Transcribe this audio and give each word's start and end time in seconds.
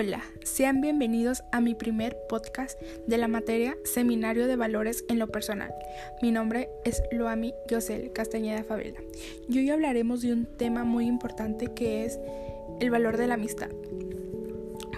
Hola, 0.00 0.22
sean 0.44 0.80
bienvenidos 0.80 1.42
a 1.50 1.60
mi 1.60 1.74
primer 1.74 2.16
podcast 2.28 2.80
de 3.08 3.18
la 3.18 3.26
materia 3.26 3.76
Seminario 3.82 4.46
de 4.46 4.54
Valores 4.54 5.04
en 5.08 5.18
lo 5.18 5.26
Personal. 5.26 5.74
Mi 6.22 6.30
nombre 6.30 6.70
es 6.84 7.02
Loami 7.10 7.52
Yosel 7.68 8.12
Castañeda 8.12 8.62
Favela 8.62 9.00
y 9.48 9.58
hoy 9.58 9.70
hablaremos 9.70 10.22
de 10.22 10.32
un 10.32 10.46
tema 10.56 10.84
muy 10.84 11.06
importante 11.06 11.74
que 11.74 12.04
es 12.04 12.20
el 12.78 12.92
valor 12.92 13.16
de 13.16 13.26
la 13.26 13.34
amistad. 13.34 13.70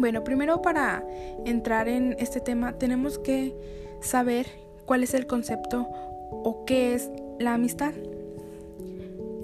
Bueno, 0.00 0.24
primero 0.24 0.62
para 0.62 1.06
entrar 1.46 1.86
en 1.86 2.16
este 2.18 2.40
tema 2.40 2.76
tenemos 2.76 3.20
que 3.20 3.54
saber 4.00 4.48
cuál 4.84 5.04
es 5.04 5.14
el 5.14 5.28
concepto 5.28 5.86
o 6.32 6.64
qué 6.66 6.94
es 6.94 7.08
la 7.38 7.54
amistad. 7.54 7.94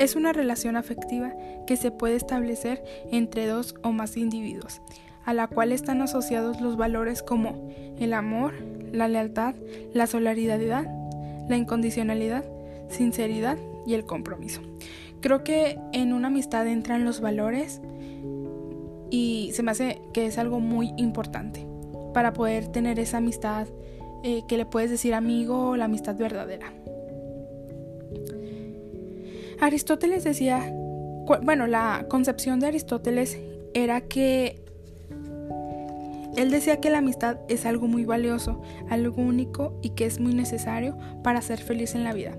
Es 0.00 0.16
una 0.16 0.32
relación 0.32 0.74
afectiva 0.74 1.32
que 1.64 1.76
se 1.76 1.92
puede 1.92 2.16
establecer 2.16 2.82
entre 3.12 3.46
dos 3.46 3.76
o 3.84 3.92
más 3.92 4.16
individuos 4.16 4.80
a 5.24 5.32
la 5.34 5.46
cual 5.46 5.72
están 5.72 6.02
asociados 6.02 6.60
los 6.60 6.76
valores 6.76 7.22
como 7.22 7.68
el 7.98 8.12
amor, 8.12 8.54
la 8.92 9.08
lealtad, 9.08 9.54
la 9.92 10.06
solidaridad, 10.06 10.86
la 11.48 11.56
incondicionalidad, 11.56 12.44
sinceridad 12.88 13.58
y 13.86 13.94
el 13.94 14.04
compromiso. 14.04 14.60
Creo 15.20 15.42
que 15.42 15.78
en 15.92 16.12
una 16.12 16.28
amistad 16.28 16.66
entran 16.66 17.04
los 17.04 17.20
valores 17.20 17.80
y 19.10 19.50
se 19.54 19.62
me 19.62 19.70
hace 19.70 20.00
que 20.12 20.26
es 20.26 20.38
algo 20.38 20.60
muy 20.60 20.92
importante 20.96 21.66
para 22.12 22.32
poder 22.32 22.68
tener 22.68 22.98
esa 22.98 23.18
amistad 23.18 23.66
eh, 24.22 24.42
que 24.48 24.56
le 24.56 24.66
puedes 24.66 24.90
decir 24.90 25.14
amigo 25.14 25.76
la 25.76 25.86
amistad 25.86 26.16
verdadera. 26.16 26.72
Aristóteles 29.60 30.24
decía, 30.24 30.72
bueno, 31.42 31.66
la 31.66 32.06
concepción 32.08 32.60
de 32.60 32.66
Aristóteles 32.66 33.38
era 33.72 34.02
que 34.02 34.63
él 36.36 36.50
decía 36.50 36.80
que 36.80 36.90
la 36.90 36.98
amistad 36.98 37.38
es 37.48 37.64
algo 37.66 37.86
muy 37.86 38.04
valioso, 38.04 38.60
algo 38.88 39.22
único 39.22 39.78
y 39.82 39.90
que 39.90 40.06
es 40.06 40.20
muy 40.20 40.34
necesario 40.34 40.98
para 41.22 41.42
ser 41.42 41.60
feliz 41.60 41.94
en 41.94 42.04
la 42.04 42.12
vida. 42.12 42.36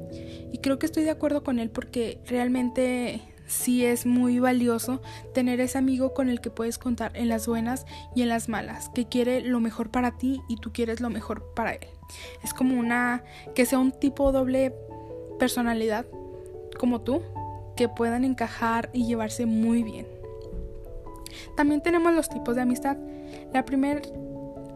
Y 0.52 0.60
creo 0.60 0.80
que 0.80 0.86
estoy 0.86 1.04
de 1.04 1.12
acuerdo 1.12 1.44
con 1.44 1.60
él 1.60 1.70
porque 1.70 2.20
realmente 2.26 3.22
sí 3.48 3.86
es 3.86 4.06
muy 4.06 4.40
valioso 4.40 5.02
tener 5.34 5.60
ese 5.60 5.78
amigo 5.78 6.14
con 6.14 6.30
el 6.30 6.42
que 6.42 6.50
puedes 6.50 6.78
contar 6.78 7.12
en 7.16 7.30
las 7.30 7.48
buenas 7.48 7.86
y 8.16 8.22
en 8.22 8.30
las 8.30 8.50
malas, 8.50 8.90
que 8.90 9.08
quiere 9.08 9.42
lo 9.42 9.60
mejor 9.60 9.92
para 9.92 10.18
ti 10.18 10.42
y 10.50 10.58
tú 10.58 10.74
quieres 10.74 11.00
lo 11.00 11.10
mejor 11.10 11.54
para 11.56 11.74
él. 11.74 11.88
Es 12.44 12.54
como 12.54 12.80
una 12.80 13.24
que 13.54 13.66
sea 13.66 13.80
un 13.80 13.92
tipo 13.92 14.32
doble 14.32 14.74
personalidad 15.40 16.06
como 16.80 17.02
tú, 17.02 17.22
que 17.76 17.90
puedan 17.90 18.24
encajar 18.24 18.90
y 18.94 19.06
llevarse 19.06 19.46
muy 19.46 19.84
bien. 19.84 20.08
También 21.56 21.82
tenemos 21.82 22.14
los 22.14 22.30
tipos 22.30 22.56
de 22.56 22.62
amistad. 22.62 22.98
La, 23.54 23.66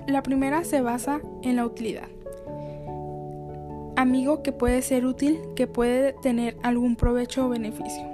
la 0.07 0.23
primera 0.23 0.63
se 0.63 0.81
basa 0.81 1.21
en 1.41 1.55
la 1.55 1.65
utilidad. 1.65 2.07
Amigo 3.95 4.43
que 4.43 4.51
puede 4.51 4.81
ser 4.81 5.05
útil, 5.05 5.39
que 5.55 5.67
puede 5.67 6.13
tener 6.13 6.57
algún 6.63 6.95
provecho 6.95 7.45
o 7.45 7.49
beneficio. 7.49 8.07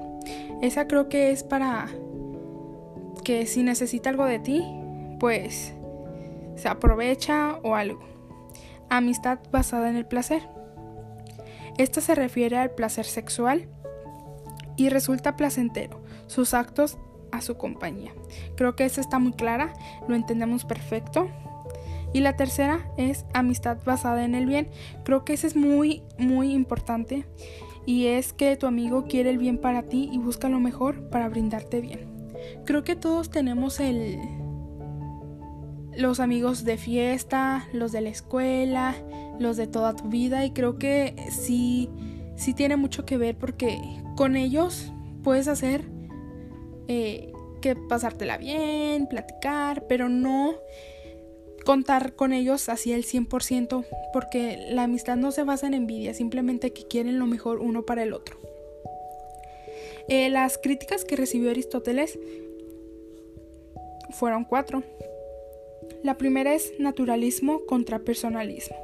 Esa 0.62 0.88
creo 0.88 1.10
que 1.10 1.32
es 1.32 1.44
para 1.44 1.88
que 3.24 3.46
si 3.46 3.64
necesita 3.64 4.10
algo 4.10 4.26
de 4.26 4.40
ti, 4.40 4.64
pues 5.20 5.74
se 6.56 6.68
aprovecha 6.68 7.60
o 7.64 7.76
algo. 7.76 8.00
Amistad 8.90 9.40
basada 9.52 9.90
en 9.90 9.96
el 9.96 10.06
placer. 10.06 10.42
Esta 11.78 12.02
se 12.02 12.16
refiere 12.16 12.58
al 12.58 12.72
placer 12.72 13.06
sexual 13.06 13.68
y 14.78 14.90
resulta 14.90 15.36
placentero. 15.36 16.02
Sus 16.28 16.54
actos 16.54 16.98
a 17.36 17.42
su 17.42 17.58
compañía. 17.58 18.14
Creo 18.56 18.76
que 18.76 18.86
esa 18.86 19.02
está 19.02 19.20
muy 19.20 19.34
clara, 19.34 19.74
lo 20.08 20.16
entendemos 20.16 20.66
perfecto. 20.66 21.30
Y 22.14 22.22
la 22.22 22.38
tercera 22.38 22.90
es 22.98 23.26
amistad 23.34 23.78
basada 23.86 24.24
en 24.24 24.36
el 24.36 24.46
bien. 24.46 24.70
Creo 25.04 25.26
que 25.26 25.34
esa 25.34 25.48
es 25.48 25.56
muy, 25.56 26.04
muy 26.18 26.54
importante. 26.54 27.26
Y 27.86 28.08
es 28.08 28.34
que 28.34 28.56
tu 28.56 28.68
amigo 28.68 29.06
quiere 29.06 29.30
el 29.30 29.38
bien 29.38 29.58
para 29.58 29.84
ti 29.84 30.10
y 30.12 30.18
busca 30.18 30.50
lo 30.50 30.60
mejor 30.60 31.10
para 31.10 31.28
brindarte 31.28 31.82
bien. 31.82 32.08
Creo 32.66 32.84
que 32.84 32.96
todos 32.96 33.30
tenemos 33.30 33.80
el... 33.80 34.18
Los 35.98 36.20
amigos 36.20 36.66
de 36.66 36.78
fiesta, 36.78 37.68
los 37.72 37.94
de 37.94 38.02
la 38.02 38.10
escuela, 38.10 38.96
los 39.40 39.58
de 39.58 39.68
toda 39.68 39.96
tu 39.96 40.10
vida 40.10 40.46
y 40.46 40.52
creo 40.52 40.78
que 40.78 41.16
sí, 41.32 41.90
sí 42.36 42.54
tiene 42.54 42.76
mucho 42.76 43.06
que 43.06 43.18
ver 43.18 43.38
porque 43.38 43.80
con 44.18 44.36
ellos 44.36 44.92
puedes 45.24 45.48
hacer 45.48 45.90
eh, 46.88 47.32
que 47.66 47.76
pasártela 47.76 48.38
bien, 48.38 49.08
platicar, 49.08 49.88
pero 49.88 50.08
no 50.08 50.54
contar 51.66 52.14
con 52.14 52.32
ellos 52.32 52.70
así 52.70 52.94
el 52.94 53.04
100% 53.04 53.88
porque 54.14 54.68
la 54.70 54.84
amistad 54.84 55.16
no 55.16 55.32
se 55.32 55.44
basa 55.44 55.66
en 55.66 55.74
envidia, 55.74 56.14
simplemente 56.14 56.74
que 56.74 56.84
quieren 56.84 57.18
lo 57.18 57.26
mejor 57.26 57.58
uno 57.58 57.84
para 57.84 58.04
el 58.04 58.14
otro. 58.14 58.38
Eh, 60.10 60.30
las 60.30 60.60
críticas 60.60 61.06
que 61.06 61.16
recibió 61.16 61.50
Aristóteles 61.50 62.20
fueron 64.12 64.44
cuatro. 64.44 64.84
La 66.04 66.20
primera 66.20 66.54
es 66.54 66.72
naturalismo 66.78 67.66
contra 67.66 67.98
personalismo. 67.98 68.78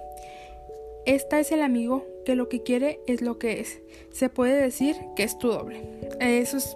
Esta 1.05 1.39
es 1.39 1.51
el 1.51 1.61
amigo 1.61 2.03
que 2.25 2.33
lo 2.33 2.49
que 2.49 2.63
quiere 2.63 2.99
es 3.05 3.21
lo 3.21 3.37
que 3.37 3.59
es. 3.59 3.79
Se 4.11 4.29
puede 4.29 4.59
decir 4.59 4.95
que 5.15 5.21
es 5.21 5.37
tu 5.37 5.49
doble. 5.49 5.83
Eso 6.19 6.57
es 6.57 6.75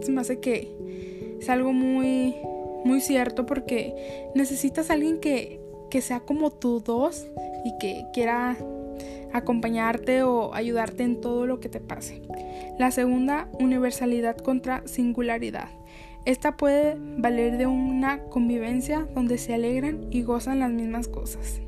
se 0.00 0.10
me 0.10 0.22
hace 0.22 0.40
que 0.40 1.11
es 1.42 1.50
algo 1.50 1.72
muy, 1.72 2.36
muy 2.84 3.00
cierto 3.00 3.46
porque 3.46 4.30
necesitas 4.36 4.90
alguien 4.90 5.18
que, 5.18 5.60
que 5.90 6.00
sea 6.00 6.20
como 6.20 6.52
tú 6.52 6.78
dos 6.80 7.26
y 7.64 7.76
que 7.78 8.06
quiera 8.12 8.56
acompañarte 9.32 10.22
o 10.22 10.54
ayudarte 10.54 11.02
en 11.02 11.20
todo 11.20 11.46
lo 11.46 11.58
que 11.58 11.68
te 11.68 11.80
pase. 11.80 12.22
La 12.78 12.92
segunda, 12.92 13.48
universalidad 13.58 14.36
contra 14.36 14.86
singularidad. 14.86 15.68
Esta 16.26 16.56
puede 16.56 16.96
valer 17.18 17.58
de 17.58 17.66
una 17.66 18.20
convivencia 18.24 19.08
donde 19.12 19.36
se 19.36 19.52
alegran 19.52 20.06
y 20.12 20.22
gozan 20.22 20.60
las 20.60 20.70
mismas 20.70 21.08
cosas. 21.08 21.60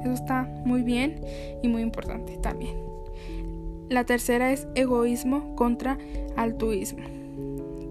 Eso 0.00 0.12
está 0.12 0.42
muy 0.66 0.82
bien 0.82 1.24
y 1.62 1.68
muy 1.68 1.80
importante 1.80 2.36
también. 2.36 2.76
La 3.88 4.04
tercera 4.04 4.52
es 4.52 4.68
egoísmo 4.74 5.56
contra 5.56 5.96
altruismo. 6.36 7.23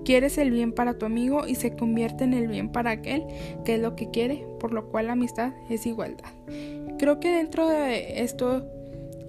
Quieres 0.06 0.38
el 0.38 0.52
bien 0.52 0.74
para 0.74 0.97
tu 0.97 1.06
amigo 1.06 1.47
y 1.47 1.56
se 1.56 1.75
convierte 1.75 2.24
en 2.24 2.34
el 2.34 2.47
bien 2.47 2.69
para 2.69 2.91
aquel 2.91 3.24
que 3.64 3.75
es 3.75 3.81
lo 3.81 3.96
que 3.96 4.09
quiere, 4.12 4.46
por 4.59 4.74
lo 4.74 4.90
cual 4.90 5.08
la 5.08 5.14
amistad 5.14 5.53
es 5.69 5.86
igualdad. 5.86 6.30
Creo 6.97 7.19
que 7.19 7.30
dentro 7.30 7.68
de 7.68 8.24
esto 8.24 8.66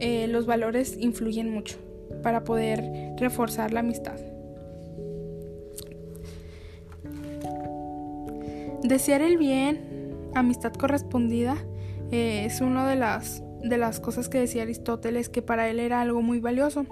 eh, 0.01 0.27
los 0.29 0.47
valores 0.47 0.97
influyen 0.99 1.51
mucho 1.51 1.77
para 2.23 2.45
poder 2.45 3.15
reforzar 3.19 3.73
la 3.73 3.81
amistad. 3.81 4.19
Desear 8.83 9.23
el 9.23 9.39
bien, 9.39 9.81
amistad 10.35 10.73
correspondida, 10.75 11.57
eh, 12.11 12.45
es 12.45 12.61
una 12.61 12.89
de 12.89 12.97
las, 12.97 13.43
de 13.63 13.79
las 13.79 13.99
cosas 13.99 14.29
que 14.29 14.39
decía 14.39 14.63
Aristóteles 14.63 15.29
que 15.29 15.41
para 15.41 15.69
él 15.69 15.81
era 15.81 16.03
algo 16.03 16.21
muy 16.21 16.39
valioso. 16.39 16.85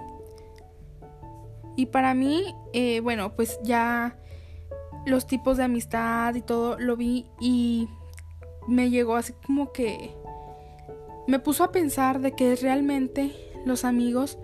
Y 1.75 1.87
para 1.87 2.13
mí, 2.13 2.55
eh, 2.73 2.99
bueno, 2.99 3.35
pues 3.35 3.59
ya 3.63 4.17
los 5.05 5.27
tipos 5.27 5.57
de 5.57 5.63
amistad 5.63 6.35
y 6.35 6.41
todo 6.41 6.77
lo 6.79 6.95
vi 6.95 7.27
y 7.39 7.89
me 8.67 8.89
llegó 8.89 9.15
así 9.15 9.33
como 9.45 9.71
que 9.73 10.15
me 11.27 11.39
puso 11.39 11.63
a 11.63 11.71
pensar 11.71 12.21
de 12.21 12.33
que 12.33 12.55
realmente 12.55 13.31
los 13.65 13.83
amigos 13.85 14.37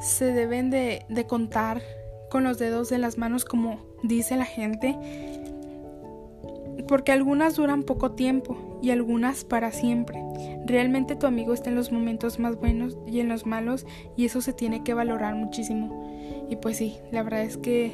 se 0.00 0.26
deben 0.32 0.70
de, 0.70 1.06
de 1.08 1.26
contar 1.26 1.82
con 2.30 2.44
los 2.44 2.58
dedos 2.58 2.90
de 2.90 2.98
las 2.98 3.16
manos 3.16 3.44
como 3.44 3.78
dice 4.02 4.36
la 4.36 4.44
gente 4.44 4.98
porque 6.88 7.12
algunas 7.12 7.56
duran 7.56 7.84
poco 7.84 8.12
tiempo 8.12 8.78
y 8.82 8.90
algunas 8.90 9.44
para 9.44 9.70
siempre. 9.72 10.22
Realmente 10.66 11.16
tu 11.16 11.26
amigo 11.26 11.54
está 11.54 11.70
en 11.70 11.76
los 11.76 11.92
momentos 11.92 12.38
más 12.38 12.56
buenos 12.56 12.98
y 13.06 13.20
en 13.20 13.28
los 13.28 13.46
malos 13.46 13.86
y 14.16 14.24
eso 14.24 14.40
se 14.40 14.52
tiene 14.52 14.82
que 14.82 14.94
valorar 14.94 15.34
muchísimo. 15.34 16.11
Y 16.52 16.56
pues 16.56 16.76
sí, 16.76 16.98
la 17.10 17.22
verdad 17.22 17.40
es 17.44 17.56
que 17.56 17.90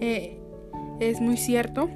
eh, 0.00 0.38
es 1.00 1.20
muy 1.20 1.36
cierto. 1.36 1.90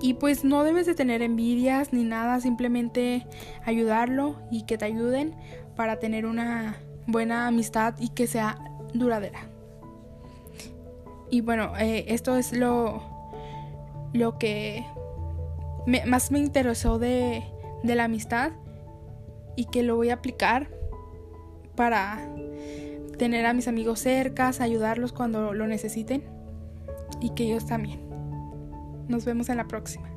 Y 0.00 0.14
pues 0.14 0.42
no 0.42 0.64
debes 0.64 0.84
de 0.84 0.96
tener 0.96 1.22
envidias 1.22 1.92
ni 1.92 2.02
nada, 2.02 2.40
simplemente 2.40 3.24
ayudarlo 3.64 4.34
y 4.50 4.62
que 4.62 4.78
te 4.78 4.86
ayuden 4.86 5.36
para 5.76 6.00
tener 6.00 6.26
una 6.26 6.74
buena 7.06 7.46
amistad 7.46 7.94
y 8.00 8.08
que 8.08 8.26
sea 8.26 8.58
duradera. 8.94 9.46
Y 11.30 11.40
bueno, 11.40 11.74
eh, 11.78 12.06
esto 12.08 12.36
es 12.36 12.52
lo, 12.52 13.00
lo 14.12 14.38
que 14.38 14.84
más 16.04 16.32
me 16.32 16.40
interesó 16.40 16.98
de, 16.98 17.44
de 17.84 17.94
la 17.94 18.04
amistad 18.04 18.50
y 19.54 19.66
que 19.66 19.84
lo 19.84 19.94
voy 19.94 20.10
a 20.10 20.14
aplicar 20.14 20.68
para 21.76 22.31
tener 23.22 23.46
a 23.46 23.52
mis 23.52 23.68
amigos 23.68 24.00
cercas, 24.00 24.60
ayudarlos 24.60 25.12
cuando 25.12 25.54
lo 25.54 25.68
necesiten 25.68 26.24
y 27.20 27.30
que 27.30 27.44
ellos 27.44 27.66
también. 27.66 28.00
Nos 29.06 29.24
vemos 29.24 29.48
en 29.48 29.58
la 29.58 29.68
próxima. 29.68 30.11